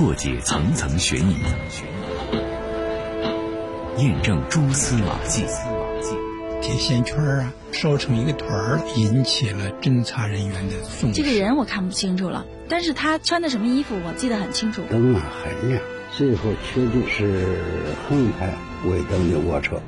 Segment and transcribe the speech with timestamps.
[0.00, 1.36] 破解层层悬疑，
[3.98, 5.44] 验证蛛丝马迹。
[6.62, 11.22] 铁线圈啊，烧成一个团儿，引起了侦查人员的重视。
[11.22, 14.80] 这个人我看不清楚了，但是他穿的什么衣服我记得很清楚。
[14.88, 15.82] 灯啊很亮，
[16.16, 17.60] 最后确定是
[18.08, 18.54] 横排
[18.86, 19.82] 尾灯的卧车。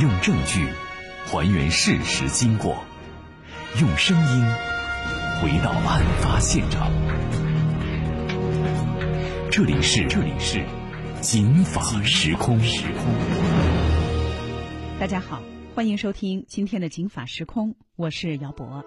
[0.00, 0.68] 用证据
[1.26, 2.82] 还原事实经过，
[3.78, 4.46] 用声音
[5.42, 6.90] 回到案发现场。
[9.50, 10.64] 这里是这里是
[11.20, 12.60] 警法时空。
[12.60, 13.04] 时空。
[15.00, 15.42] 大家好，
[15.74, 18.84] 欢迎收听今天的警法时空，我是姚博。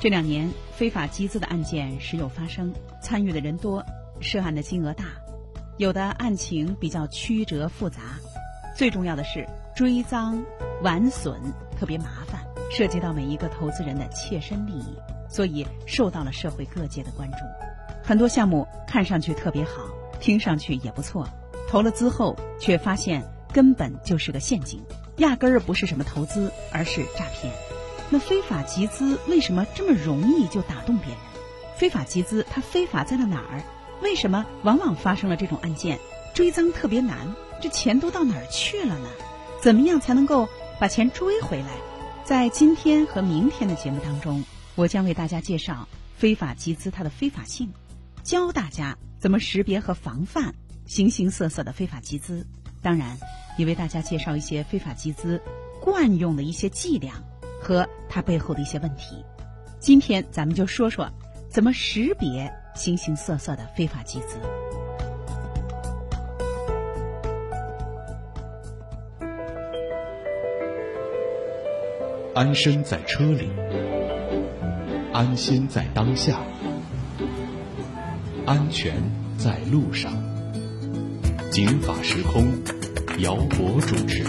[0.00, 3.84] 这两年非法集资的案件时有发生，参与的人多，
[4.20, 5.04] 涉案的金额大，
[5.76, 8.00] 有的案情比较曲折复杂，
[8.76, 9.46] 最重要的是
[9.76, 10.44] 追赃
[10.82, 11.40] 挽损
[11.78, 14.96] 特别麻烦，涉及到每一个投资人的切身利益。
[15.36, 17.36] 所以受到了社会各界的关注，
[18.02, 19.82] 很多项目看上去特别好，
[20.18, 21.28] 听上去也不错，
[21.68, 24.82] 投了资后却发现根本就是个陷阱，
[25.18, 27.52] 压根儿不是什么投资，而是诈骗。
[28.08, 31.18] 那非法集资为什么这么容易就打动别人？
[31.76, 33.62] 非法集资它非法在了哪儿？
[34.00, 35.98] 为什么往往发生了这种案件，
[36.32, 37.36] 追赃特别难？
[37.60, 39.08] 这钱都到哪儿去了呢？
[39.60, 40.48] 怎么样才能够
[40.80, 41.68] 把钱追回来？
[42.24, 44.42] 在今天和明天的节目当中。
[44.76, 45.88] 我将为大家介绍
[46.18, 47.72] 非法集资它的非法性，
[48.22, 52.46] 教大家怎么识别和防范形形色色的非法集资。
[52.82, 53.16] 当然，
[53.56, 55.40] 也为大家介绍一些非法集资
[55.80, 57.14] 惯用的一些伎俩
[57.58, 59.24] 和它背后的一些问题。
[59.80, 61.10] 今天咱们就说说
[61.48, 64.38] 怎么识别形形色色的非法集资。
[72.34, 73.48] 安身在车里。
[75.16, 76.38] 安心在当下，
[78.44, 79.02] 安全
[79.38, 80.12] 在路上。
[81.50, 82.46] 警法时空，
[83.20, 84.22] 姚博主持。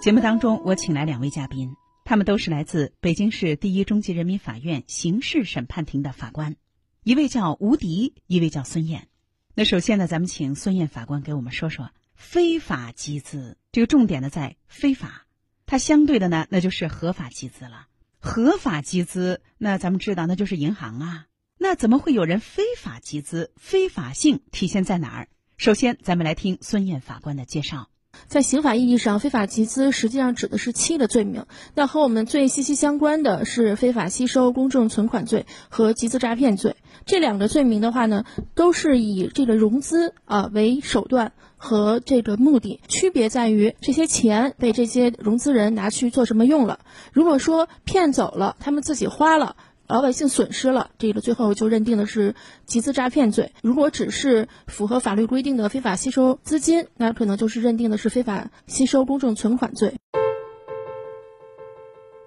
[0.00, 6.56] 节目当中，我请来两位嘉宾，他们都是来自北京市第一中级人民法院刑事审判庭的法官，
[7.04, 9.06] 一位叫吴迪，一位叫孙燕。
[9.54, 15.25] 那首先呢，咱们请孙燕法官给我们说说非法集资，这个重点呢在非法。
[15.66, 17.88] 它相对的呢，那就是合法集资了。
[18.18, 21.26] 合法集资，那咱们知道，那就是银行啊。
[21.58, 23.50] 那怎么会有人非法集资？
[23.56, 25.28] 非法性体现在哪儿？
[25.56, 27.88] 首先，咱们来听孙燕法官的介绍。
[28.28, 31.46] 在刑法意义上，非法集资实际上指的是七个罪名。
[31.74, 36.76] 那和我们最息息相关的是非法吸收公众存款罪和集资诈骗罪。
[37.04, 38.24] 这两个罪名的话呢，
[38.54, 41.32] 都是以这个融资啊为手段
[41.66, 42.80] 和这个目的。
[42.88, 46.78] 区别在于这些钱被这些融资人拿去做什么用了。
[47.12, 49.56] 如果说骗走了，他们自己花了。
[49.88, 52.34] 老百姓损失了，这个最后就认定的是
[52.64, 53.52] 集资诈骗罪。
[53.62, 59.94] 如果只是符合法律规定的非法吸收资金，那可能就是认定的是非法吸收公众存款罪。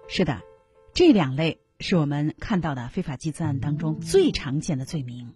[0.07, 0.39] 是的，
[0.93, 5.33] 这两类是我们看到的非法集资案当中最常见的罪名。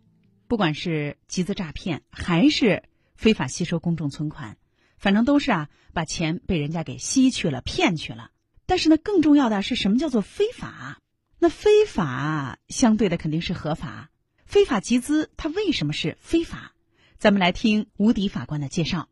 [0.47, 2.84] 不管是集资诈骗还是
[3.16, 4.57] 非法吸收公众存款，
[4.97, 8.31] 反正都是啊，把钱被人家给吸去了、骗去了。
[8.66, 11.00] 但是呢，更重要的是什么叫做非法？
[11.40, 14.09] 那非法相对的肯定是合法，
[14.46, 16.74] 非法集资它为什么是非法？
[17.18, 19.09] 咱们来听吴迪法官的介绍。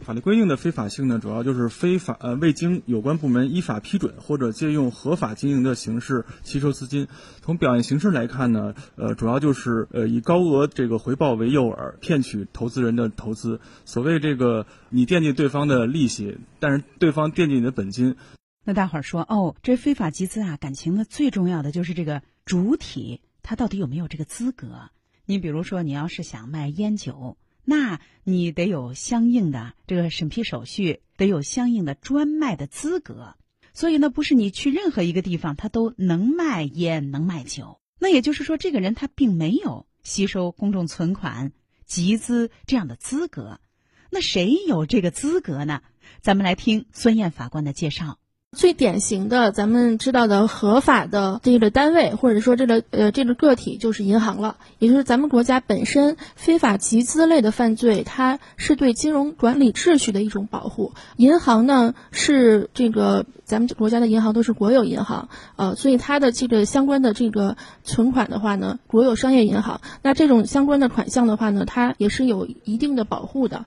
[0.00, 7.08] 法律规定的非法性呢，主要就是非法呃未经有关部门依法批准或者借用合法经营的形式吸收资金。
[7.42, 13.60] 从表现形式来看呢，呃，主要就是呃以高额这个回报为诱饵，骗取投资人的投资。
[13.84, 18.16] 所谓这个你惦记对方的利息，但是对方惦记你的本金。
[18.64, 24.90] 那大伙儿说哦，这非法集资啊，感情的最重要的就是这个主体他到底有没有这个资格？
[25.26, 33.34] 你比如说，你要是想卖烟酒，那你得有相应的这个审批手续，得有相应的专卖的资格。
[33.72, 37.80] 所以呢，不是你去任何一个地方，他都能卖烟能卖酒。
[37.98, 41.52] 那也就是说，这个人他并没有吸收公众存款、
[41.86, 43.60] 集资这样的资格。
[44.10, 45.82] 那谁有这个资格呢？
[46.20, 48.18] 咱们来听孙燕法官的介绍。
[48.54, 54.56] 最典型的，咱们知道的合法的这个单位，或者说这个呃这个个体，就是银行了。
[54.78, 60.92] 也就是咱们国家本身非法集资类的犯罪，它是对金融管理秩序的一种保护。
[61.16, 73.64] 银行呢是这个咱们国家的银行都是国有银行，呃，所以它的这个相关的这个存款的话呢，国有商业银行，那这种相关的款项的话呢，它也是有一定的保护的。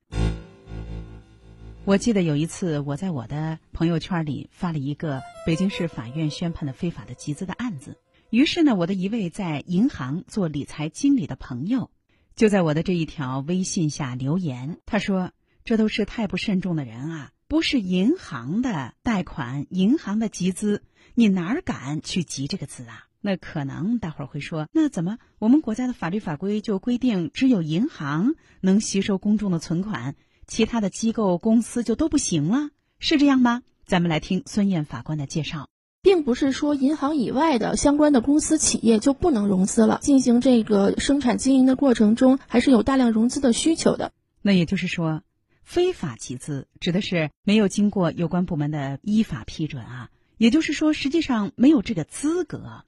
[1.88, 7.98] 我记得有一次，我在我的朋友圈里发了一个北京市法院宣判的非法的集资的案子。
[8.30, 11.90] 于是呢，我的一位在银行做理财经理的朋友，
[12.36, 14.80] 就在我的这一条微信下留言。
[14.86, 15.32] 他说
[15.64, 17.32] ：“这都是太不慎重的人啊！
[17.48, 20.84] 不是银行的贷款，银行的集资，
[21.16, 30.16] 你哪儿敢去集这个资啊？”那可能大伙儿会说：“那怎么我们国家的法律法规就规定只有银行能吸收公众的存款？”
[30.48, 33.64] 其他的机构公司就都不行了，是这样吗？
[33.86, 35.70] 咱们来听孙燕法官的介绍，
[36.02, 40.00] 并不是说银行以外的相关的公司企业就不能融资了。
[40.02, 44.12] 进行这个生产经营的过程中，还是有大量融资的需求的。
[44.42, 45.22] 那也就是说，
[45.64, 52.84] 非法集资指的是没有经过有关部门的依法批准啊，也就是说，实际上没有这个资格。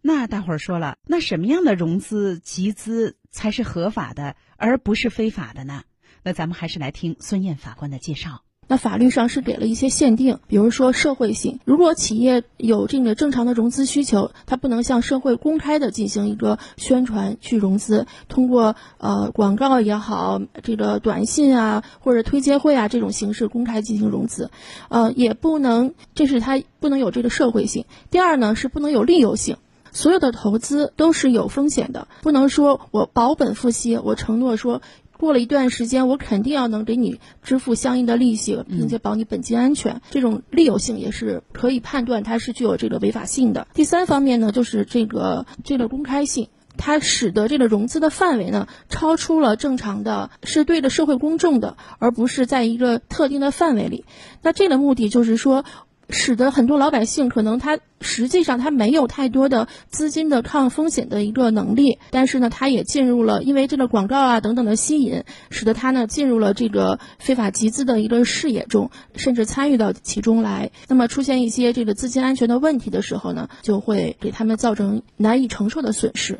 [0.00, 5.84] 那大伙儿说了，那什么样的融资集资才是合法的，而不是非法的呢？
[6.24, 8.40] 那咱们还是来听孙燕法官的介绍。
[8.66, 11.60] 那法律上是给了一些限定，比如说社会性。
[11.66, 24.50] 如果企业有这个正常的融资需求，它不能向社会公开的进行一个宣传去融资，通过呃广告也好，这个短信啊或者推介会啊这种形式公开进行融资，
[24.88, 27.84] 呃也不能，这是它不能有这个社会性。
[28.10, 29.58] 第二呢是不能有利诱性，
[29.92, 34.80] 所有的投资都是有风险的，不能说我保本付息，我承诺说。
[35.18, 40.02] 过了一段时间，我肯定要能给你支付相应的利息，并且保你本金安全。
[40.10, 43.66] 这种利诱性也是可以判断它是具有这个违法性的。
[43.74, 54.04] 第三方面呢，就是这个这个公开性，它使得这个融资的范围呢超出了正常的，是对着社会公众的，而不是在一个特定的范围里。
[54.42, 55.64] 那这个目的就是说。
[56.10, 70.70] 使得很多老百姓可能他实际上他没有太多的资金的抗风险的一个能力，但是呢，他也进入了因为这个广告啊等等的吸引，使得他呢进入了这个非法集资的一个视野中，甚至参与到其中来。
[70.88, 76.38] 那么出现一些这个资金安全的问题的时候呢，就会给他们造成难以承受的损失。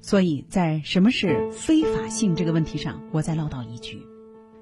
[0.00, 4.02] 所以在什么是非法性这个问题上，我再唠叨一句。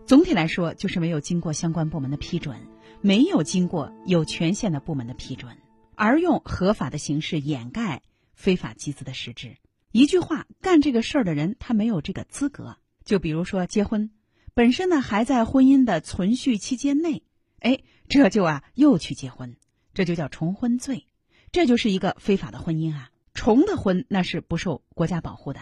[0.07, 2.57] 总体来说，就是没有经过相关部门的批准，
[3.05, 5.59] 没有经过有权限的部门的批准，
[5.97, 8.01] 而用合法的形式掩盖
[8.33, 9.57] 非法集资的实质。
[9.91, 12.77] 一句话，干这个事儿的人他没有这个资格。
[13.05, 14.13] 就比如说结婚，
[14.55, 17.25] 本身呢还在婚姻的存续期间内，
[17.59, 19.57] 哎，这就啊又去结婚，
[19.95, 21.09] 这就叫重婚罪，
[21.51, 23.11] 这就是一个非法的婚姻啊。
[23.35, 25.61] 重的婚那是不受国家保护的。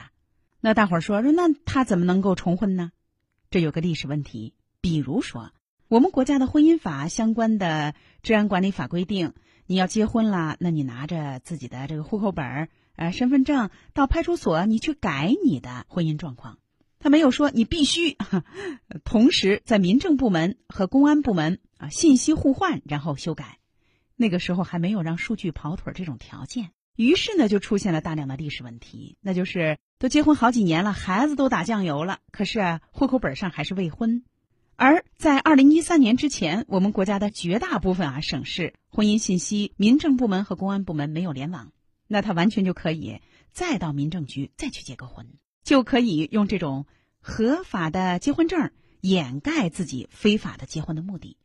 [0.60, 2.92] 那大伙儿说说，那他怎么能够重婚呢？
[3.50, 4.52] 这有个历史问题，
[4.82, 5.52] 比如说，
[5.90, 9.32] 我们国家的婚姻法相关的治安管理法规定，
[9.66, 16.58] 你要结婚了，那你拿着自己的这个户口本儿、呃身份证到派出所，你去改你的婚姻状况。
[17.00, 18.16] 他没有说你必须
[19.02, 23.58] 同时在民政部门和公安部门啊信息互换，然后修改。
[24.14, 26.70] 那个时候还没有让数据跑腿这种条件。
[26.94, 34.22] 于是呢，就出现了大量的历史问题，那就是都结婚好几年了，孩子都打酱油了，可是，户口本上还是未婚。
[34.82, 41.70] 而在二零一三年之前，我们国家的绝大部分啊省市婚姻信息，民政部门和公安部门没有联网，
[42.08, 43.20] 那他完全就可以
[43.52, 46.86] 再到民政局再去结个婚，就可以用这种
[47.20, 48.70] 合法的结婚证
[49.02, 51.36] 掩盖自己非法的结婚的目的。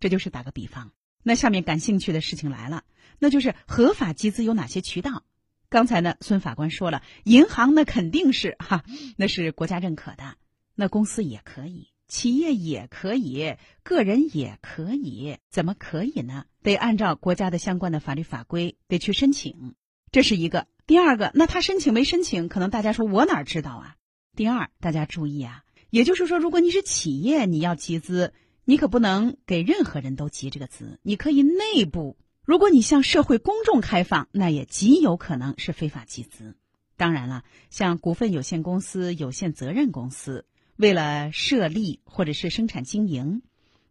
[0.00, 0.92] 这就是打个比方。
[1.22, 2.84] 那下面感兴趣的事情来了。
[3.18, 5.24] 那就是合法集资有哪些渠道？
[5.68, 8.82] 刚才呢，孙法官说了，银行那肯定是哈，
[9.18, 10.36] 那是国家认可的。
[10.74, 15.36] 那公司也可以，企业也可以，个人也可以。
[15.50, 16.46] 怎么可以呢？
[16.62, 19.74] 得按照国家的相关的法律法规得去申请，
[20.10, 20.66] 这是一个。
[20.86, 22.48] 第二个，那他申请没申请？
[22.48, 23.96] 可能大家说我哪知道啊？
[24.34, 28.32] 第二，大家注意啊，也就是说，如果你是企业，你要集资，
[28.64, 32.16] 你可不能给任何人都集这个资，你可以内部。
[32.44, 36.56] 如果你向社会公众开放，那也极有可能是非法集资。
[36.96, 40.46] 当然了，像股份有限公司、有限责任公司，
[40.78, 43.42] 为了设立或者是生产经营，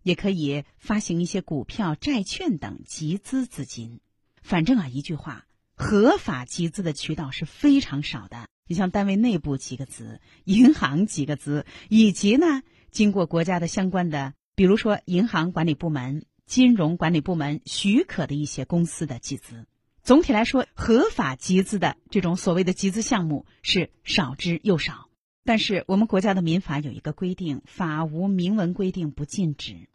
[0.03, 3.99] 也可以发行一些股票、债券等集资资金。
[4.41, 8.47] 反正啊，一句话，合法集资的渠道是非常少的。
[8.67, 16.25] 你像单位内部几个资，银行几个资，以及呢，经过国家的相关的，比如说银行管理部门。
[16.45, 19.67] 金融管理部门许可的一些公司的集资，
[20.01, 25.06] 总体来说，合法集资的这种所谓的集资项目是少之又少。
[25.47, 29.87] 但是我们国家的民法有一个规定，法无明文规定不禁止，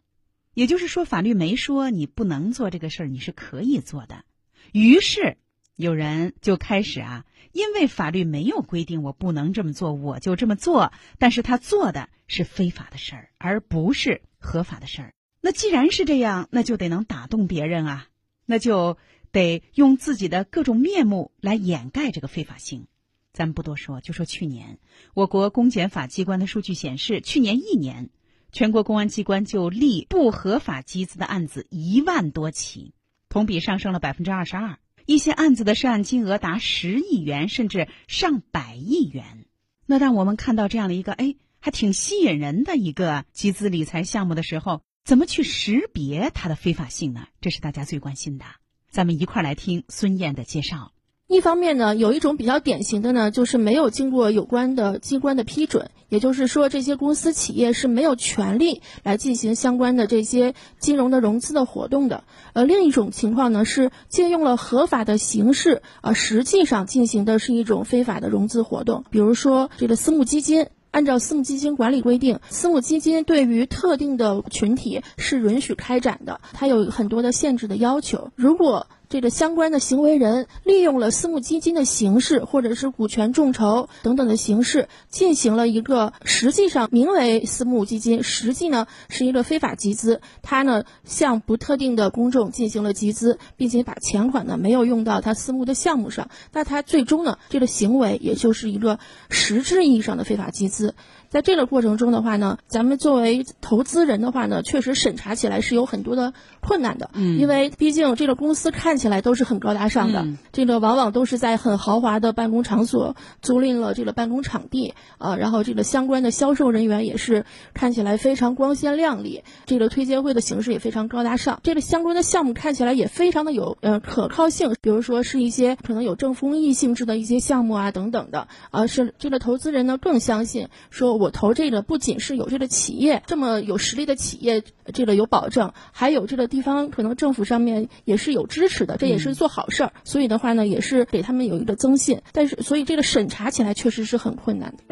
[0.53, 4.25] 也就是说，法律没说你不能做这个事儿，你是可以做的。
[4.71, 5.37] 于是
[5.75, 10.91] 有人就开始啊，因为法律没有规定我不能这么做，我就这么做。
[11.19, 12.09] 但是他做的。
[12.25, 15.13] 是非法的事儿，而不是合法的事儿。
[15.41, 18.07] 那既然是这样，那就得能打动别人啊，
[18.45, 18.97] 那就
[19.31, 22.87] 得用自己的各种面目来掩盖这个非法性。
[23.33, 24.77] 咱们不多说，就说去年
[25.15, 28.11] 我国公检法机关的数据显示，去年一年
[28.51, 32.93] 全国公安机关就立不合法集资的案子一万多起，
[33.29, 34.77] 同比上升了百分之二十二。
[35.05, 39.45] 一些案子的涉案金额达十亿元，甚至上百亿元。
[39.85, 47.27] 那当我们看到这样的一个哎，还挺吸引人的一个集资理财项目的时候，怎么去识别它的非法性呢？
[47.41, 48.45] 这是大家最关心的。
[48.89, 50.92] 咱们一块儿来听孙燕的介绍。
[51.33, 62.23] 一方面呢，有一种比较典型的呢，就是没有经过有关的机关的批准，也就是说，这些公司企业是没有权利来进行相关的这些金融的融资的活动的。
[62.53, 70.67] 呃，另一种情况呢，是借用了合法的形式，呃，实际上进行的是一种非法的融资活动，比如说这个私募基金。
[70.91, 78.29] 按照私募基金管理规定，私募基金对于特定的群体是允许开展的，它有很多的限制的要求。
[78.35, 90.19] 如果这个相关的行为人利用了私募基金的形式，或者是股权众筹等等的形式，进行了一个实际上名为私募基金，实际呢是一个非法集资。
[90.41, 98.97] 他呢向不特定的公众进行了集资，并且把钱款呢没有用到他私募的项目上，那他最终呢这个行为也就是一个
[99.29, 100.95] 实质意义上的非法集资。
[101.29, 131.13] 在这个过程中的话呢，咱们作为投资人的话呢，确实审查起来是有很多的困难的，嗯，因为毕竟这个公司看起来都是很高大上的，这个往往都是在很豪华的办公场所租赁了这个办公场地啊，然后这个相关的销售人员也是看起来非常光鲜亮丽，这个推介会的形式也非常高大上，这个相关的项目看起来也非常的有呃可靠性，比如说是一些可能有正公益性质的一些项目啊等等的，而是这个投资人呢更相信说。
[131.13, 139.93] 我投这个不仅是有这个企业这么有实力的企业，这个有保证，还有这个地方可能政府上面也是有支持的，这也是做好事儿。
[140.03, 142.21] 所以的话呢，也是给他们有一个增信。
[142.31, 144.83] 但是，所以这个审查起来确实是很困难的。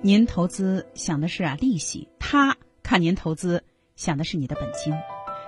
[0.00, 3.62] 您投资想的是啊利息，他看您投资
[3.96, 4.94] 想的是你的本金。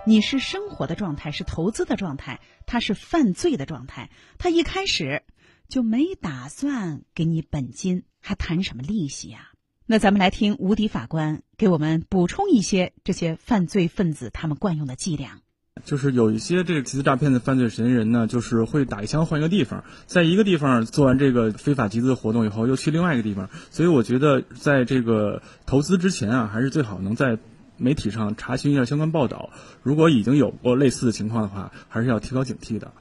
[0.06, 4.11] 你是生活的状态，是投资的状态，他是犯罪的状态。
[4.38, 5.23] 他一开始
[5.68, 8.04] 就没打算给你本金。
[8.26, 9.50] 还谈什么利息呀？
[9.85, 15.40] 那咱们来听无敌法官给我们补充一些这些犯罪分子他们惯用的伎俩。
[15.83, 23.50] 就是有一些这个集资诈骗的犯罪嫌疑人呢，就是会打一枪换一个地方，在一个地方做完这个非法集资活动以后，又去另外一个地方。
[23.71, 27.38] 所以我觉得，在这个投资之前啊，还是最好能在
[27.76, 29.50] 媒体上查询一下相关报道。
[29.83, 32.93] 如果已经有过类似的情况的话，还是要提高警惕的。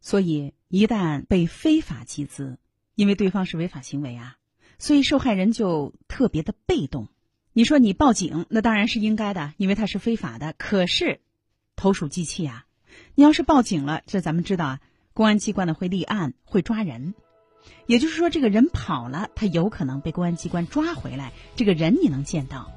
[0.00, 2.56] 所以，一旦被非法集资，
[2.94, 4.36] 因为对方是违法行为啊。
[4.78, 7.08] 所以受害人就特别的被动。
[7.52, 10.54] 你说你报警，那当然是应该的，因为他是非法的。
[10.56, 11.20] 可是，
[11.76, 12.64] 投鼠忌器啊！
[13.14, 14.80] 你要是报警了，这咱们知道啊，
[15.14, 17.14] 公安机关呢会立案，会抓人。
[17.86, 21.32] 也就是说，这个人跑了，他有可能被公安机关抓回来。
[21.56, 22.70] 这个人你能见到，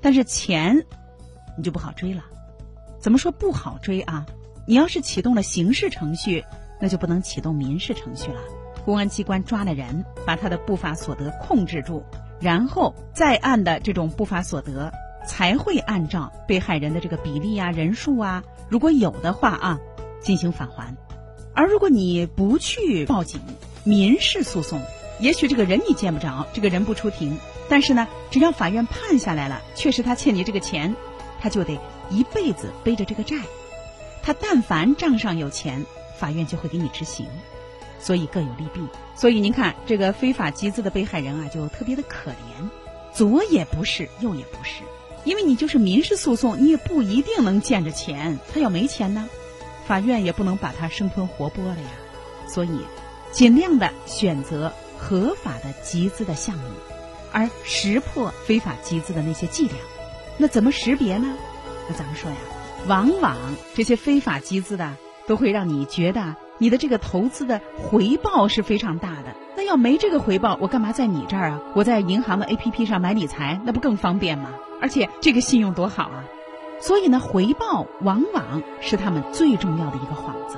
[0.00, 0.86] 但是钱
[1.56, 2.24] 你就不好追了。
[3.00, 4.26] 怎么说不好追啊？
[4.66, 6.44] 你要是启动了刑事程序，
[6.80, 8.40] 那就不能启动民事程序了。
[8.84, 12.04] 公安机关抓了人，把他的不法所得控制住，
[12.40, 14.92] 然后在案的这种不法所得
[15.28, 19.80] 才会按照被害人的这个比例啊、人数啊，如果有的话啊，
[20.20, 20.96] 进行返还。
[21.54, 23.40] 而如果你不去报警，
[23.84, 24.80] 民事诉讼，
[25.20, 30.96] 也许这个人你见不着，这个人不出庭，但是呢，只要法院判下来了，确实他欠你这个钱，
[31.40, 31.78] 他就得
[32.10, 33.36] 一辈子背着这个债。
[34.22, 35.84] 他但凡账上有钱，
[36.16, 37.26] 法院就会给你执行。
[38.00, 38.80] 所以各有利弊，
[39.16, 42.68] 所以您看这个非法集资的被害人啊，就特别的可怜，
[43.12, 44.82] 左也不是，右也不是，
[45.24, 49.28] 因为你就是民事诉讼，你也不一定能见着钱，他要没钱呢，
[49.86, 51.90] 法院也不能把他生吞活剥了呀。
[52.48, 52.80] 所以，
[53.30, 56.64] 尽量的选择合法的集资的项目，
[57.30, 59.76] 而识破非法集资的那些伎俩。
[60.38, 61.36] 那怎么识别呢？
[61.88, 62.36] 那咱们说呀，
[62.86, 63.36] 往往
[63.74, 64.96] 这些非法集资的
[65.26, 66.36] 都会让你觉得。
[66.58, 71.62] 你的这个投资的回报是非常大的，那要没这个回报，我干嘛在你这儿啊？
[71.74, 74.50] 我在银行的 A P P 上买理财，那不更方便吗？
[74.80, 76.24] 而且这个信用多好啊！
[76.80, 80.56] 所以呢，回报往往是他们最重要的一个幌子。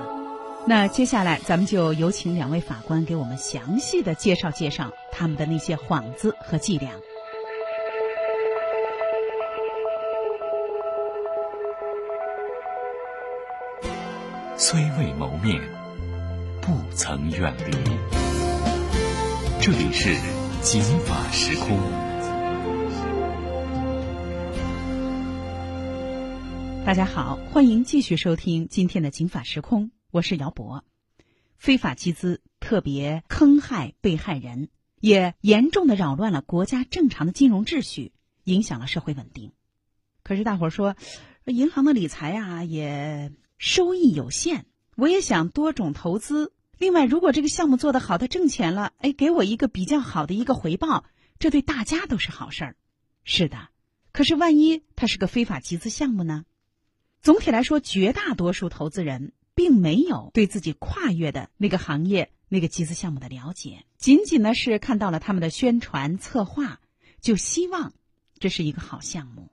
[0.67, 6.93] 那接下来，咱们就有请两位法官给我们详细的介绍介绍他们的那些幌子和伎俩。
[14.57, 15.80] 虽未谋面。
[16.63, 17.73] 不曾远离。
[19.61, 20.15] 这里是
[20.63, 21.79] 锦法时空。
[26.85, 30.85] 大家好，欢迎继续收听今天的《警法时空》，我是姚博。
[31.57, 34.69] 非法集资，特别坑害被害人，
[35.01, 38.13] 也严重的扰乱了国家正常的金融秩序，
[38.45, 39.53] 影响了社会稳定。
[40.23, 40.95] 可是大伙儿说，
[41.47, 44.67] 银行的理财啊，也收益有限，
[45.01, 46.53] 我也想多种投资。
[46.77, 51.05] 另外，如果这个项目做得好，它挣钱了，哎，给我一个比较好的一个回报，
[51.39, 52.77] 这对大家都是好事儿。
[53.25, 53.71] 是的，
[54.13, 56.45] 可是万一它是个非法集资项目呢？
[57.23, 66.79] 总体来说，绝大多数投资人并没有对自己跨越的那个行业、那个集资项目的了解，仅仅呢是看到了他们的宣传策划，
[67.23, 67.95] 就希望
[68.39, 69.51] 这是一个好项目。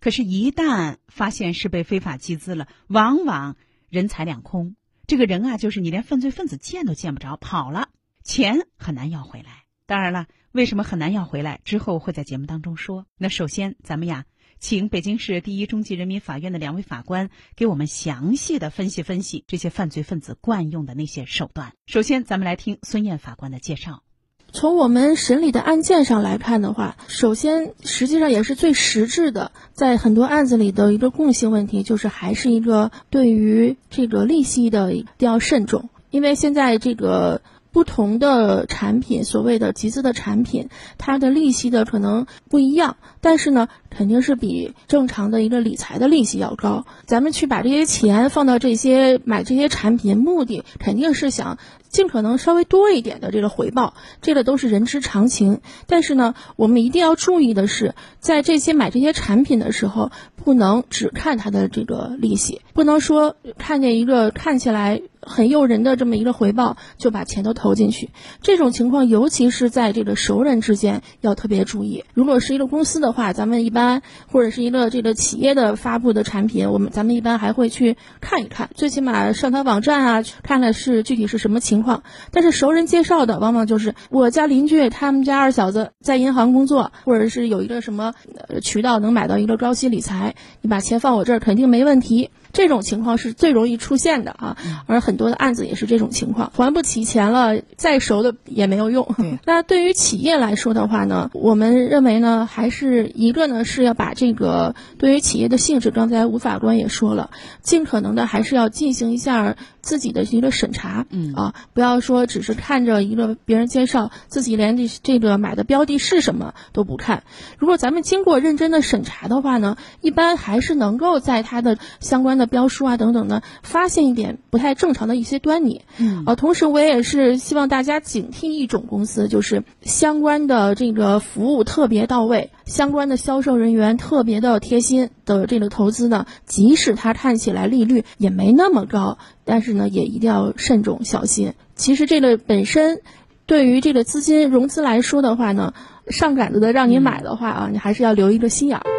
[0.00, 3.56] 可是，一旦发现是被非法集资了，往往
[3.90, 4.76] 人财两空。
[5.08, 7.88] 这个人啊，就是你连犯罪分子见都见不着，跑了，
[8.24, 9.64] 钱很难要回来。
[9.86, 11.62] 当然了，为什么很难要回来？
[11.64, 13.06] 之后会在节目当中说。
[13.16, 14.26] 那首先，咱们呀。
[14.60, 21.72] 请北京市第一中级人民法院的两位法官给我们详细的分析分析这些犯罪分子惯用的那些手段。
[21.86, 24.02] 首先，咱们来听孙艳法官的介绍。
[24.52, 37.40] 从我们审理的案件上来看的话，首先实际上也是最实质的，在很多案子里的一个共性问题，就是还是一个对于这个利息的一定要慎重，因为现在这个。
[37.70, 46.86] 不同的产品，所谓的集资的产品，它的利息的可能不一样，但是呢，肯定是比正常的一个理财的利息要高。
[47.04, 51.58] 咱们去把这些钱放到这些买这些产品，目的肯定是想。
[51.88, 55.60] 尽可能稍微多一点的这个回报，这个都是人之常情。
[55.86, 68.10] 但是呢，我们一定要注意的是，在这些买这些产品的时候，不能只看它的这个利息，不能说看见一个看起来很诱人的这么一个回报就把钱都投进去。
[68.42, 72.04] 这种情况，尤其是在这个熟人之间要特别注意。
[72.12, 81.78] 如果是一个公司的话，咱们一般或者是一个这个企业的发布的产品，我们咱们一般还会去看一看，最起码上他网站啊，看看是具体是什么情。
[81.82, 88.14] 况，但是熟人介绍的往往就是我家邻居，他们家二小子在银行工作，或者是有一个什么
[88.62, 92.30] 渠道能买到一个高息理财，你把钱放我这儿肯定没问题。
[92.58, 94.56] 这种情况是最容易出现的啊，
[94.88, 99.14] 而很多的案子也是这种情况，还不起钱了，再熟的也没有用。
[99.46, 107.30] 那对于企业来说的话呢，我们认为呢，还是一个呢是要把这个对于企业的性质，刚才吴法官也说了，
[107.62, 109.54] 尽可能的还是要进行一下。
[109.80, 117.22] 自己的一个审查，嗯啊，不要说只是看着一个别人介绍，自己连这这个买的标的是什么都不看。
[117.56, 125.82] 如果咱们经过认真的审查的话呢，一般还是能够在它的相关的标书啊等等的，发现一点不太正常的一些端倪。
[125.98, 139.18] 嗯啊，同时我也是希望大家警惕一种公司，就是相关的这个服务特别到位，相关的销售人员特别的贴心的这个投资呢，即使它看起来利率也没那么高。
[139.44, 141.54] 但是呢，也一定要慎重小心。
[141.74, 143.00] 其实这个本身，
[143.46, 145.72] 对于这个资金融资来说的话呢，
[146.08, 148.97] 上杆子的让你买的话啊，你还是要留一个心眼儿。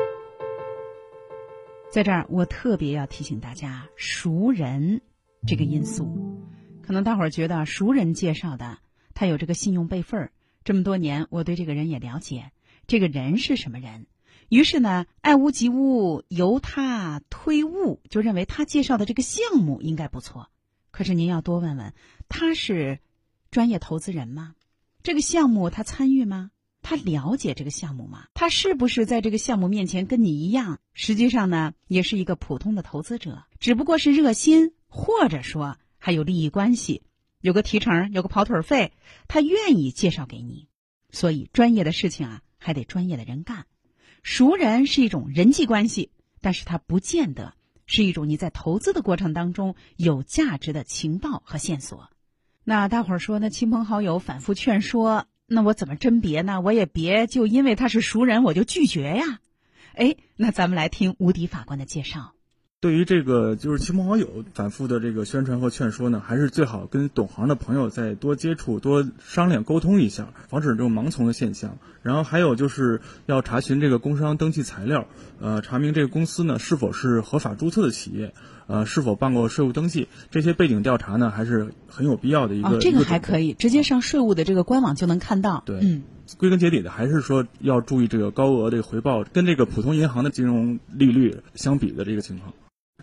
[1.91, 5.01] 在这儿，我特别要提醒大家，熟人
[5.47, 6.39] 这个因素，
[6.83, 8.77] 可能大伙儿觉得熟人介绍的，
[9.15, 10.31] 他有这个信用备份儿，
[10.63, 12.51] 这么多年我对这个人也了解，
[12.85, 14.05] 这个人是什么人。
[14.49, 20.49] 于是呢，爱屋及乌，由他推物，就认为他介绍的这个项目应该不错。
[20.91, 21.93] 可是您要多问问，
[22.27, 22.99] 他是
[23.49, 24.53] 专业投资人吗？
[25.01, 26.51] 这个项目他参与吗？
[26.81, 28.25] 他了解这个项目吗？
[28.33, 37.03] 他是不是在这个项目面前跟你一样，实际上呢，也是一个普通的投资者，只不过是热心，或者说还有利益关系，
[37.41, 38.93] 有个提成，有个跑腿费，
[39.27, 40.67] 他愿意介绍给你。
[41.11, 43.65] 所以，专业的事情啊，还得专业的人干。
[44.21, 46.11] 熟人是一种人际关系，
[46.41, 47.53] 但是它不见得
[47.85, 52.09] 是一种你在投资的过程当中有价值的情报和线索。
[52.63, 56.61] 那大伙儿说，那亲朋好友反复劝说，那我怎么甄别呢？
[56.61, 59.39] 我也别就因为他是熟人我就拒绝呀。
[59.93, 62.33] 哎，那咱们来听吴迪法官的介绍。
[62.81, 71.77] 对于这个就是亲朋好友反复的这个宣传和劝说呢，还是最好跟懂行的朋友再多接触、多商量、沟通一下，防止这种盲从的现象。
[72.03, 75.09] 然后还有就是要查询这个工商登记材料，
[75.41, 78.33] 呃，查明这个公司呢是否是合法注册的企业，
[78.69, 82.77] 呃，是否办过税务登记，这些背景调查呢还是很有必要的一个。
[82.77, 85.63] 这个还可以直接上税务的这个官网就能看到。
[85.65, 86.03] 对，嗯，
[86.37, 92.53] 归根结底的还是说要注意这个高额的回报跟这个普通银行的金融利率相比的这个情况。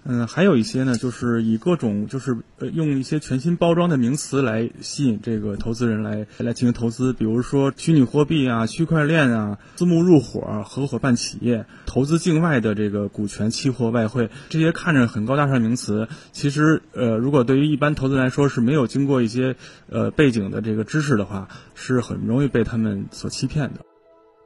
[0.08, 19.56] 嗯，还有一些呢，就是以各种就是呃用一些全新包装的名词来吸引这个投资人来来进行投资，比如说虚拟货币啊、区块链啊、私募入伙、合伙办企业、投资境外的这个股权、期货、外汇这些看着很高大上的名词，其实呃如果对于一般投资人来说是没有经过一些
[19.88, 23.80] 呃背景的这个知识的话，是很容易被他们所欺骗的。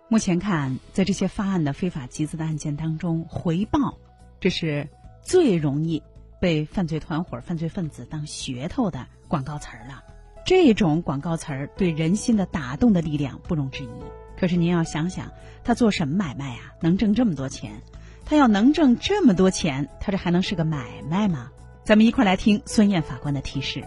[0.08, 3.98] 目前看，在这些发案的非法集资的案件当中，回报
[4.40, 4.88] 这是。
[5.30, 6.02] 最容易
[6.40, 10.02] 被犯罪团伙、犯罪分子当噱头的广告词儿了。
[10.44, 13.88] 这种广告词儿对人心的打动的力量不容置疑。
[14.36, 15.30] 可是您要想想，
[15.62, 16.74] 他做什么买卖啊？
[16.80, 17.80] 能挣这么多钱？
[18.24, 21.52] 他要能挣这么多钱，他这还能是个买卖吗？
[21.84, 23.84] 咱们一块来听孙燕法官的提示。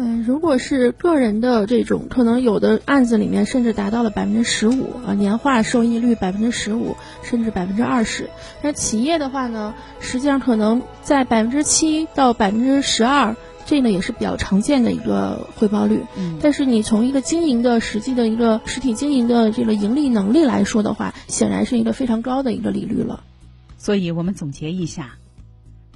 [0.00, 8.30] 嗯，如果是个人的这种，可能有的案子里面甚至达到了百分之十五啊，年化收益率百分之十五，甚至百分之二十。
[8.62, 13.34] 那企业的话呢，实际上可能在百分之七到百分之十二，
[13.66, 16.04] 这呢也是比较常见的一个回报率。
[16.16, 23.24] 嗯，但是你从一个经营的实际的一个实体经营的这个盈利能力来说的话，显然是一个非常高的一个利率了。
[23.78, 25.16] 所以我们总结一下。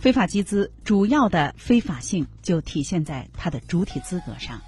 [0.03, 4.61] 非法集资主要的非法性就体现在它的主体资格上，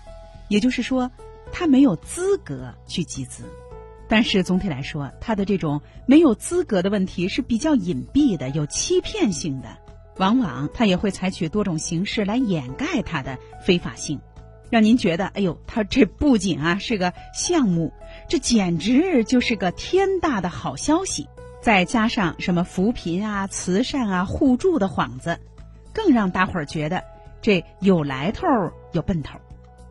[0.46, 1.10] 也就是说，
[1.50, 3.42] 他没有资格去集资。
[4.08, 9.76] 但是总体来说，他的这种没有资格的问题是比较隐蔽的、有欺骗性的，
[10.18, 14.20] 往往他也会采取多种形式来掩盖他的非法性，
[14.70, 17.92] 让您觉得，哎呦，他这不仅啊是个项目，
[18.28, 21.26] 这简直就是个天大的好消息。
[21.64, 25.40] 再加上什么扶贫啊、慈善啊、互助的幌子，
[25.94, 27.04] 更让大伙儿觉得
[27.40, 28.46] 这有来头、
[28.92, 29.38] 有奔头。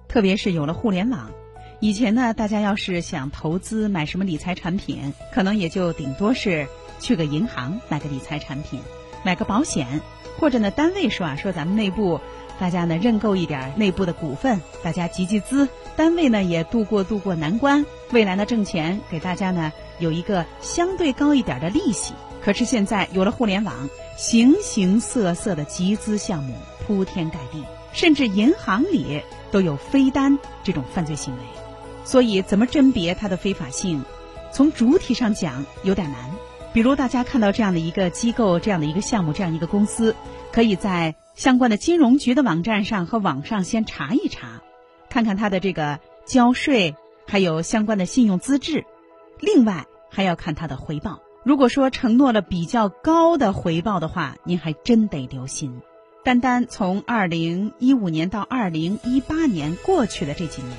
[0.08, 1.32] 特别是有了互联网，
[1.80, 6.68] 以前呢，大家要是想投资买什么理财产品，可能也就顶多是
[7.00, 8.80] 去个银行买个理财产品，
[9.24, 10.00] 买个保险，
[10.40, 12.22] 或者呢，单位说啊，说咱们内部
[12.60, 19.74] 大家呢认购一点内部的股份，大家集集资，单位呢也度过度过难关，未来呢挣钱给大家呢。
[20.04, 22.14] 有一个相对高一点的利息，
[22.44, 26.54] 可是现在有了互联网，形形色色的集资项目
[26.86, 27.64] 铺天盖地，
[27.94, 31.40] 甚至银行里都有飞单这种犯罪行为，
[32.04, 34.04] 所以怎么甄别它的非法性，
[34.52, 36.30] 从主体上讲有点难。
[36.74, 40.16] 比如大家看到这样的一个机构、这样的一个项目、这样一个公司，
[40.52, 44.62] 可以在相关的金融局的网站上和网上先查一查，
[45.08, 46.96] 看看它的这个交税，
[47.28, 48.84] 还有相关的信用资质。
[49.40, 51.20] 另外还要看他的回报。
[51.44, 55.82] 如果说承诺了比较高的回报的话，您还真得留心。
[56.24, 60.78] 单单从二零一五年到二零一八年过去的这几年，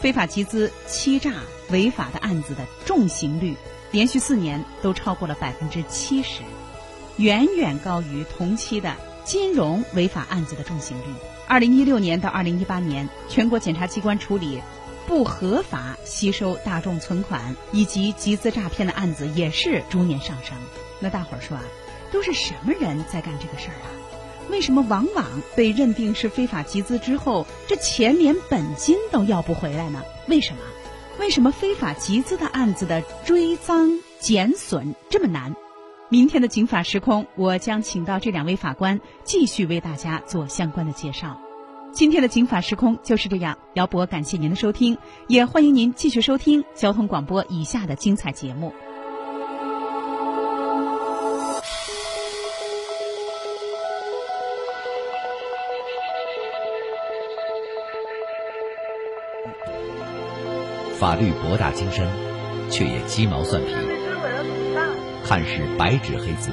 [0.00, 1.34] 非法集资、欺诈、
[1.70, 3.56] 违法的案子的重刑率，
[3.90, 6.40] 连续四年都超过了百分之七十，
[7.18, 8.94] 远远高于同期的
[9.24, 11.02] 金融违法案子的重刑率。
[11.46, 14.62] 二零一六年到二零一八年，全国检察机关处理。
[15.06, 20.56] 不合法吸收大众存款以及集资诈骗的案子也是逐年上升。
[21.00, 21.62] 那大伙儿说啊，
[22.12, 23.86] 都是什么人在干这个事儿啊？
[24.48, 30.02] 为什么往往被认定是非法集资之后，这钱连本金都要不回来呢？
[30.28, 30.58] 为什么？
[31.18, 35.54] 为什么非法集资的案子的追赃减损这么难？
[36.08, 41.40] 明天的警法时空，我将请到这两位法官继续为大家做相关的介绍。
[41.96, 48.74] 今天的《警法时空》就是这样，姚博感谢您的收听，也欢迎您继续收听交通广播以下的精彩节目。
[60.98, 62.06] 法律博大精深，
[62.68, 63.72] 却也鸡毛蒜皮，
[65.24, 66.50] 看似白纸黑字，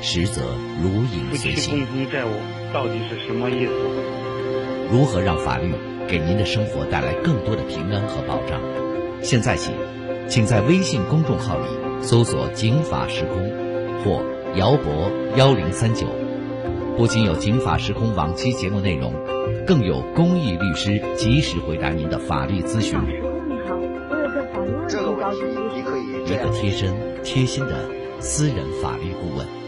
[0.00, 0.42] 实则
[0.80, 1.80] 如影随形。
[1.80, 2.30] 夫妻共同债务
[2.72, 3.72] 到底是什么意思？
[4.90, 5.72] 如何让法律
[6.08, 8.60] 给您的生活带来更多的平安和保障？
[9.22, 9.72] 现在起，
[10.28, 11.64] 请在微信公众号里
[12.00, 13.50] 搜索“警法时空”
[14.04, 14.22] 或
[14.54, 16.06] “姚博幺零三九”，
[16.96, 19.12] 不仅有《警法时空》往期节目内容，
[19.66, 22.98] 更有公益律师及时回答您的法律咨询。
[23.00, 23.18] 你
[23.68, 25.80] 好，我有个法律问题，
[26.32, 26.94] 一个贴身、
[27.24, 27.88] 贴心的
[28.20, 29.65] 私人法律顾问。